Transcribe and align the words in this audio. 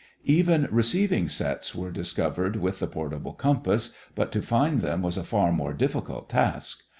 Even 0.25 0.67
receiving 0.71 1.29
sets 1.29 1.75
were 1.75 1.91
discovered 1.91 2.55
with 2.55 2.79
the 2.79 2.87
portable 2.87 3.33
compass, 3.33 3.93
but 4.15 4.31
to 4.31 4.41
find 4.41 4.81
them 4.81 5.03
was 5.03 5.15
a 5.15 5.23
far 5.23 5.51
more 5.51 5.75
difficult 5.75 6.27
task. 6.27 6.81